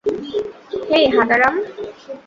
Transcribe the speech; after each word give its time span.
হেই, 0.89 1.05
হাঁদারাম! 1.15 1.55